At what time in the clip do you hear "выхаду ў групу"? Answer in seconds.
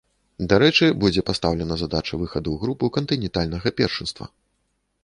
2.23-2.85